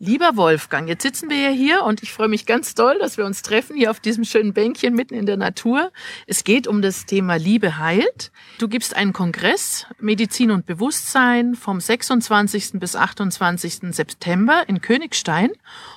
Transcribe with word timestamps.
Lieber 0.00 0.36
Wolfgang, 0.36 0.88
jetzt 0.88 1.02
sitzen 1.02 1.28
wir 1.28 1.40
ja 1.40 1.48
hier 1.48 1.82
und 1.82 2.04
ich 2.04 2.12
freue 2.12 2.28
mich 2.28 2.46
ganz 2.46 2.76
doll, 2.76 3.00
dass 3.00 3.16
wir 3.16 3.24
uns 3.24 3.42
treffen 3.42 3.74
hier 3.74 3.90
auf 3.90 3.98
diesem 3.98 4.22
schönen 4.22 4.52
Bänkchen 4.52 4.94
mitten 4.94 5.14
in 5.14 5.26
der 5.26 5.36
Natur. 5.36 5.90
Es 6.28 6.44
geht 6.44 6.68
um 6.68 6.82
das 6.82 7.04
Thema 7.04 7.34
Liebe 7.34 7.78
heilt. 7.78 8.30
Du 8.58 8.68
gibst 8.68 8.94
einen 8.94 9.12
Kongress 9.12 9.86
Medizin 9.98 10.52
und 10.52 10.66
Bewusstsein 10.66 11.56
vom 11.56 11.80
26. 11.80 12.74
bis 12.74 12.94
28. 12.94 13.92
September 13.92 14.62
in 14.68 14.80
Königstein 14.80 15.50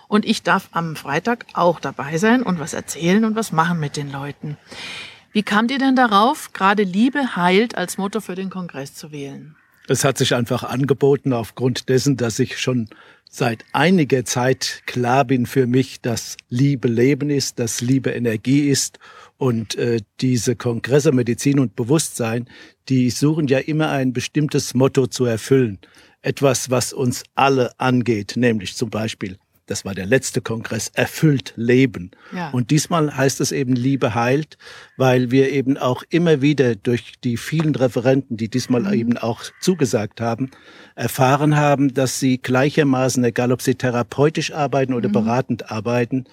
und 0.08 0.26
ich 0.26 0.42
darf 0.42 0.70
am 0.72 0.96
Freitag 0.96 1.46
auch 1.54 1.80
dabei 1.80 2.18
sein 2.18 2.42
und 2.42 2.60
was 2.60 2.74
erzählen 2.74 3.24
und 3.24 3.36
was 3.36 3.52
machen 3.52 3.80
mit 3.80 3.98
den 3.98 4.12
Leuten. 4.12 4.58
Wie 5.32 5.44
kamt 5.44 5.70
ihr 5.70 5.78
denn 5.78 5.96
darauf, 5.96 6.54
gerade 6.54 6.82
Liebe 6.82 7.36
heilt 7.36 7.78
als 7.78 8.00
Motto 8.00 8.20
für 8.20 8.34
den 8.34 8.50
Kongress 8.50 8.96
zu 8.96 9.12
wählen? 9.12 9.56
Es 9.92 10.06
hat 10.06 10.18
sich 10.18 10.34
einfach 10.34 10.64
angeboten 10.64 11.34
aufgrund 11.34 11.90
dessen, 11.90 12.16
dass 12.16 12.40
ich 12.40 12.58
schon 12.58 12.88
seit 13.30 13.66
einiger 13.74 14.24
Zeit 14.24 14.84
klar 14.86 15.26
bin 15.26 15.46
für 15.46 15.68
mich, 15.68 16.00
dass 16.00 16.38
Liebe 16.48 16.88
Leben 16.88 17.30
ist, 17.30 17.60
dass 17.60 17.82
Liebe 17.82 18.12
Energie 18.12 18.70
ist 18.70 19.00
und 19.38 19.76
äh, 19.76 20.00
diese 20.22 20.56
Kongresse 20.56 21.12
Medizin 21.12 21.60
und 21.60 21.76
Bewusstsein, 21.76 22.48
die 22.88 23.10
suchen 23.10 23.48
ja 23.48 23.60
immer 23.60 23.90
ein 23.90 24.14
bestimmtes 24.14 24.74
Motto 24.74 25.08
zu 25.08 25.26
erfüllen. 25.26 25.78
Etwas, 26.22 26.70
was 26.70 26.94
uns 26.94 27.24
alle 27.36 27.78
angeht, 27.78 28.36
nämlich 28.38 28.78
zum 28.78 28.90
Beispiel 28.90 29.40
das 29.72 29.86
war 29.86 29.96
der 29.96 30.06
letzte 30.06 30.42
Kongress, 30.42 30.90
erfüllt 30.90 31.54
Leben. 31.56 32.12
Ja. 32.36 32.50
Und 32.50 32.72
diesmal 32.72 33.16
heißt 33.16 33.40
es 33.40 33.54
eben 33.54 33.74
Liebe 33.74 34.14
heilt, 34.14 34.58
weil 34.98 35.32
wir 35.32 35.50
eben 35.50 35.78
auch 35.78 36.04
immer 36.10 36.42
wieder 36.42 36.76
durch 36.76 37.14
die 37.24 37.38
vielen 37.38 37.74
Referenten, 37.74 38.36
die 38.36 38.50
diesmal 38.50 38.82
mhm. 38.82 38.94
eben 38.94 39.18
auch 39.18 39.42
zugesagt 39.62 40.20
haben, 40.20 40.52
erfahren 40.96 41.56
haben, 41.56 41.94
dass 41.94 42.20
sie 42.20 42.38
gleichermaßen, 42.38 43.24
egal 43.24 43.54
ob 43.54 43.62
sie 43.62 43.76
therapeutisch 43.76 44.52
arbeiten 44.52 44.94
oder 44.94 45.08
mhm. 45.08 45.14
beratend 45.14 45.72
arbeiten, 45.72 46.26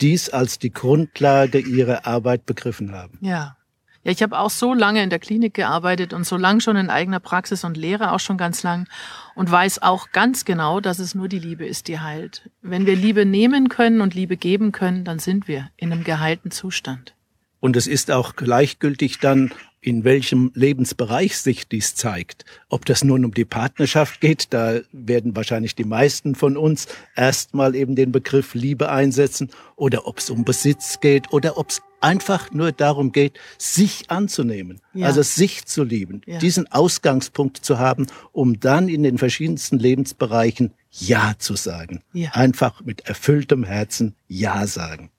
dies 0.00 0.30
als 0.30 0.58
die 0.58 0.72
Grundlage 0.72 1.58
ihrer 1.58 2.06
Arbeit 2.06 2.46
begriffen 2.46 2.92
haben. 2.92 3.18
Ja. 3.20 3.58
Ja, 4.06 4.12
ich 4.12 4.22
habe 4.22 4.38
auch 4.38 4.50
so 4.50 4.72
lange 4.72 5.02
in 5.02 5.10
der 5.10 5.18
Klinik 5.18 5.54
gearbeitet 5.54 6.12
und 6.12 6.24
so 6.24 6.36
lang 6.36 6.60
schon 6.60 6.76
in 6.76 6.90
eigener 6.90 7.18
Praxis 7.18 7.64
und 7.64 7.76
lehre 7.76 8.12
auch 8.12 8.20
schon 8.20 8.38
ganz 8.38 8.62
lang 8.62 8.86
und 9.34 9.50
weiß 9.50 9.82
auch 9.82 10.12
ganz 10.12 10.44
genau, 10.44 10.78
dass 10.78 11.00
es 11.00 11.16
nur 11.16 11.26
die 11.26 11.40
Liebe 11.40 11.66
ist, 11.66 11.88
die 11.88 11.98
heilt. 11.98 12.48
Wenn 12.62 12.86
wir 12.86 12.94
Liebe 12.94 13.26
nehmen 13.26 13.68
können 13.68 14.00
und 14.00 14.14
Liebe 14.14 14.36
geben 14.36 14.70
können, 14.70 15.04
dann 15.04 15.18
sind 15.18 15.48
wir 15.48 15.70
in 15.76 15.90
einem 15.90 16.04
geheilten 16.04 16.52
Zustand. 16.52 17.16
Und 17.58 17.74
es 17.74 17.88
ist 17.88 18.12
auch 18.12 18.36
gleichgültig 18.36 19.18
dann, 19.18 19.52
in 19.80 20.04
welchem 20.04 20.52
Lebensbereich 20.54 21.36
sich 21.36 21.66
dies 21.66 21.96
zeigt. 21.96 22.44
Ob 22.68 22.84
das 22.84 23.02
nun 23.02 23.24
um 23.24 23.34
die 23.34 23.44
Partnerschaft 23.44 24.20
geht, 24.20 24.54
da 24.54 24.78
werden 24.92 25.34
wahrscheinlich 25.34 25.74
die 25.74 25.84
meisten 25.84 26.36
von 26.36 26.56
uns 26.56 26.86
erstmal 27.16 27.74
eben 27.74 27.96
den 27.96 28.12
Begriff 28.12 28.54
Liebe 28.54 28.88
einsetzen, 28.88 29.50
oder 29.74 30.06
ob 30.06 30.18
es 30.18 30.30
um 30.30 30.44
Besitz 30.44 31.00
geht, 31.00 31.32
oder 31.32 31.58
ob 31.58 31.70
es 31.70 31.82
einfach 32.00 32.50
nur 32.52 32.72
darum 32.72 33.12
geht, 33.12 33.38
sich 33.58 34.10
anzunehmen, 34.10 34.80
ja. 34.94 35.06
also 35.06 35.22
sich 35.22 35.64
zu 35.66 35.84
lieben, 35.84 36.22
ja. 36.26 36.38
diesen 36.38 36.70
Ausgangspunkt 36.70 37.58
zu 37.58 37.78
haben, 37.78 38.06
um 38.32 38.60
dann 38.60 38.88
in 38.88 39.02
den 39.02 39.18
verschiedensten 39.18 39.78
Lebensbereichen 39.78 40.72
Ja 40.90 41.34
zu 41.38 41.56
sagen. 41.56 42.02
Ja. 42.12 42.30
Einfach 42.32 42.84
mit 42.84 43.08
erfülltem 43.08 43.64
Herzen 43.64 44.14
Ja 44.28 44.66
sagen. 44.66 45.10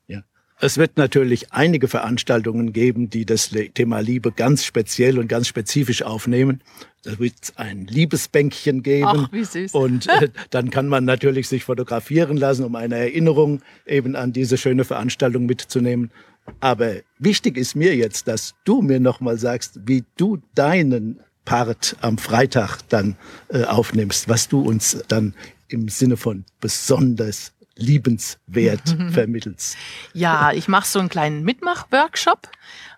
Es 0.59 0.79
wird 0.79 0.97
natürlich 0.97 1.53
einige 1.53 1.87
Veranstaltungen 1.87 2.73
geben, 2.73 3.11
die 3.11 3.25
das 3.25 3.51
Thema 3.75 3.99
Liebe 3.99 4.31
ganz 4.31 4.65
speziell 4.65 5.19
und 5.19 5.27
ganz 5.27 5.47
spezifisch 5.47 6.01
aufnehmen. 6.01 6.63
Da 7.03 7.19
wird 7.19 7.35
es 7.41 7.57
ein 7.57 7.85
Liebesbänkchen 7.85 8.81
geben. 8.81 9.27
Ach, 9.27 9.31
wie 9.31 9.43
süß. 9.43 9.73
Und 9.75 10.07
äh, 10.07 10.29
dann 10.49 10.71
kann 10.71 10.87
man 10.87 11.05
natürlich 11.05 11.47
sich 11.47 11.63
fotografieren 11.63 12.37
lassen, 12.37 12.63
um 12.65 12.75
eine 12.75 12.95
Erinnerung 12.95 13.61
eben 13.85 14.15
an 14.15 14.33
diese 14.33 14.57
schöne 14.57 14.83
Veranstaltung 14.83 15.45
mitzunehmen. 15.45 16.09
Aber 16.59 16.95
wichtig 17.19 17.57
ist 17.57 17.75
mir 17.75 17.95
jetzt, 17.95 18.27
dass 18.27 18.55
du 18.63 18.81
mir 18.81 18.99
nochmal 18.99 19.37
sagst, 19.37 19.79
wie 19.85 20.03
du 20.17 20.41
deinen 20.55 21.19
Part 21.45 21.95
am 22.01 22.17
Freitag 22.17 22.81
dann 22.89 23.15
äh, 23.49 23.63
aufnimmst, 23.63 24.27
was 24.27 24.49
du 24.49 24.61
uns 24.61 25.03
dann 25.07 25.33
im 25.69 25.87
Sinne 25.87 26.17
von 26.17 26.45
besonders 26.59 27.53
liebenswert 27.75 28.95
vermittelst. 29.11 29.77
Ja, 30.13 30.51
ich 30.51 30.67
mache 30.67 30.87
so 30.87 30.99
einen 30.99 31.09
kleinen 31.09 31.43
Mitmach-Workshop 31.43 32.49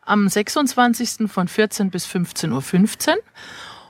am 0.02 0.28
26. 0.28 1.30
von 1.30 1.48
14 1.48 1.92
bis 1.92 2.08
15.15 2.08 2.52
Uhr. 2.52 2.62
15. 2.62 3.16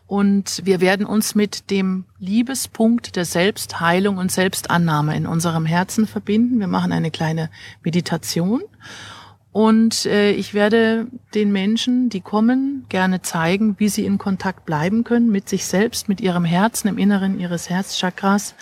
Und 0.08 0.62
wir 0.66 0.82
werden 0.82 1.06
uns 1.06 1.36
mit 1.36 1.70
dem 1.70 2.06
Liebespunkt 2.18 3.16
der 3.16 3.26
Selbstheilung 3.26 4.18
und 4.18 4.32
Selbstannahme 4.32 5.16
in 5.16 5.28
unserem 5.28 5.68
Herzen 5.68 6.08
verbinden. 6.08 6.60
Wir 6.60 6.68
machen 6.68 6.92
eine 6.92 7.12
kleine 7.12 7.52
Meditation. 7.84 8.64
Und 9.52 10.06
äh, 10.06 10.32
ich 10.32 10.54
werde 10.54 11.08
den 11.34 11.52
Menschen, 11.52 12.10
die 12.10 12.22
kommen, 12.22 12.86
gerne 12.90 13.22
zeigen, 13.22 13.76
wie 13.80 13.90
sie 13.90 14.06
in 14.06 14.18
Kontakt 14.20 14.66
bleiben 14.66 15.04
können 15.04 15.32
mit 15.32 15.50
sich 15.50 15.66
selbst, 15.66 16.08
mit 16.08 16.22
ihrem 16.22 16.46
Herzen 16.46 16.88
im 16.88 16.98
Inneren 16.98 17.40
ihres 17.40 17.70
Herzchakras 17.70 18.54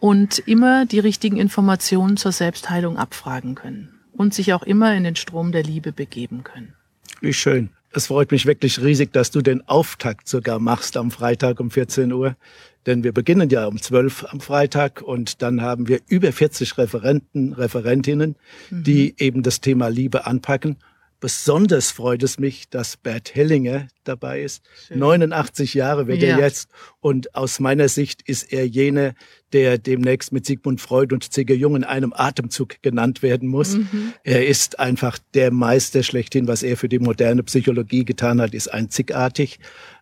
und 0.00 0.38
immer 0.38 0.86
die 0.86 1.00
richtigen 1.00 1.36
Informationen 1.36 2.16
zur 2.16 2.32
Selbstheilung 2.32 2.96
abfragen 2.96 3.54
können 3.54 4.00
und 4.12 4.32
sich 4.32 4.54
auch 4.54 4.62
immer 4.62 4.94
in 4.94 5.04
den 5.04 5.16
Strom 5.16 5.52
der 5.52 5.62
Liebe 5.62 5.92
begeben 5.92 6.44
können. 6.44 6.74
Wie 7.20 7.34
schön. 7.34 7.70
Es 7.96 8.08
freut 8.08 8.30
mich 8.30 8.44
wirklich 8.44 8.82
riesig, 8.82 9.14
dass 9.14 9.30
du 9.30 9.40
den 9.40 9.66
Auftakt 9.66 10.28
sogar 10.28 10.58
machst 10.58 10.98
am 10.98 11.10
Freitag 11.10 11.60
um 11.60 11.70
14 11.70 12.12
Uhr. 12.12 12.36
Denn 12.84 13.02
wir 13.04 13.12
beginnen 13.12 13.48
ja 13.48 13.64
um 13.64 13.80
12 13.80 14.26
am 14.28 14.40
Freitag 14.42 15.00
und 15.00 15.40
dann 15.40 15.62
haben 15.62 15.88
wir 15.88 16.00
über 16.06 16.30
40 16.30 16.76
Referenten, 16.76 17.54
Referentinnen, 17.54 18.36
mhm. 18.68 18.82
die 18.82 19.14
eben 19.16 19.42
das 19.42 19.62
Thema 19.62 19.88
Liebe 19.88 20.26
anpacken. 20.26 20.76
Besonders 21.20 21.90
freut 21.90 22.22
es 22.22 22.38
mich, 22.38 22.68
dass 22.68 22.96
Bert 22.96 23.34
Hellinger 23.34 23.88
dabei 24.04 24.42
ist. 24.42 24.62
Schön. 24.86 24.98
89 24.98 25.74
Jahre 25.74 26.06
wird 26.06 26.22
ja. 26.22 26.36
er 26.36 26.40
jetzt. 26.40 26.68
Und 27.00 27.34
aus 27.34 27.58
meiner 27.60 27.88
Sicht 27.88 28.22
ist 28.22 28.52
er 28.52 28.66
jener, 28.66 29.14
der 29.52 29.78
demnächst 29.78 30.32
mit 30.32 30.44
Sigmund 30.44 30.80
Freud 30.80 31.14
und 31.14 31.32
C.G. 31.32 31.54
Jung 31.54 31.76
in 31.76 31.84
einem 31.84 32.12
Atemzug 32.14 32.82
genannt 32.82 33.22
werden 33.22 33.48
muss. 33.48 33.76
Mhm. 33.76 34.12
Er 34.24 34.46
ist 34.46 34.78
einfach 34.78 35.18
der 35.34 35.50
Meister 35.50 36.02
schlechthin. 36.02 36.48
Was 36.48 36.62
er 36.62 36.76
für 36.76 36.88
die 36.88 36.98
moderne 36.98 37.42
Psychologie 37.44 38.04
getan 38.04 38.40
hat, 38.40 38.54
ist 38.54 38.68
einzigartig. 38.68 39.58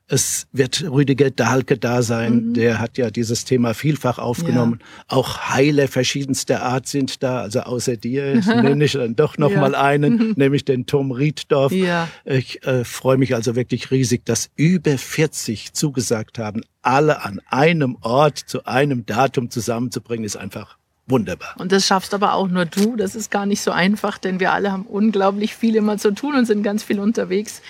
Es 0.07 0.47
wird 0.53 0.83
Rüdiger 0.83 1.31
Dahlke 1.31 1.79
da 1.79 2.03
sein, 2.03 2.49
mhm. 2.49 2.55
der 2.55 2.79
hat 2.79 2.99
ja 2.99 3.11
dieses 3.11 3.47
Thema 3.47 3.73
vielfach 3.73 4.19
aufgenommen. 4.19 4.81
Ja. 4.81 5.17
Auch 5.17 5.49
Heiler 5.49 5.89
verschiedenster 5.89 6.63
Art 6.63 6.87
sind 6.87 7.23
da, 7.23 7.41
also 7.41 7.61
außer 7.61 7.97
dir 7.97 8.35
nenne 8.47 8.85
ich 8.85 8.93
dann 8.93 9.17
doch 9.17 9.39
noch 9.39 9.51
ja. 9.51 9.61
mal 9.61 9.75
einen, 9.75 10.33
nämlich 10.37 10.67
den 10.67 10.85
Tom 10.85 11.11
Rieddorf. 11.11 11.73
Ja. 11.73 12.09
Ich 12.27 12.63
äh, 12.67 12.85
freue 12.85 13.17
mich 13.17 13.35
also 13.35 13.57
wirklich 13.57 13.91
riesig, 13.91 14.27
dass 14.27 14.51
über 14.57 14.99
40 14.99 15.73
zugesagt 15.73 16.39
haben, 16.39 16.61
alle 16.83 17.25
an 17.25 17.41
einem 17.47 17.97
Ort 18.03 18.39
zu 18.39 18.67
einem 18.67 19.07
Datum 19.07 19.49
zusammenzubringen, 19.49 20.25
ist 20.25 20.37
einfach 20.37 20.77
wunderbar. 21.07 21.55
Und 21.59 21.73
das 21.73 21.87
schaffst 21.87 22.15
aber 22.15 22.35
auch 22.35 22.49
nur 22.49 22.65
du. 22.65 22.97
Das 22.97 23.15
ist 23.15 23.31
gar 23.31 23.47
nicht 23.47 23.61
so 23.61 23.71
einfach, 23.71 24.19
denn 24.19 24.41
wir 24.41 24.53
alle 24.53 24.73
haben 24.73 24.87
unglaublich 24.87 25.55
viel 25.55 25.77
immer 25.77 25.99
zu 25.99 26.13
tun 26.13 26.35
und 26.35 26.47
sind 26.47 26.63
ganz 26.63 26.83
viel 26.83 27.01
unterwegs. 27.01 27.63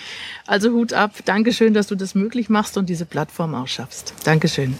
Also 0.47 0.71
Hut 0.71 0.93
ab. 0.93 1.11
Dankeschön, 1.25 1.73
dass 1.73 1.87
du 1.87 1.95
das 1.95 2.15
möglich 2.15 2.49
machst 2.49 2.77
und 2.77 2.89
diese 2.89 3.05
Plattform 3.05 3.55
auch 3.55 3.67
schaffst. 3.67 4.13
Dankeschön. 4.23 4.77